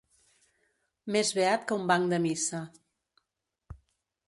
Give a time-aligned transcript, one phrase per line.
[1.15, 2.65] Més beat que un banc de missa.